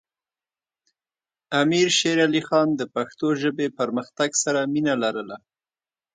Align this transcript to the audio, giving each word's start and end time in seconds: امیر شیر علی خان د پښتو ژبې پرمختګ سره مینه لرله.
امیر 1.61 1.87
شیر 1.97 2.17
علی 2.25 2.41
خان 2.47 2.67
د 2.75 2.81
پښتو 2.95 3.27
ژبې 3.41 3.67
پرمختګ 3.79 4.29
سره 4.43 4.59
مینه 4.73 4.93
لرله. 5.03 5.37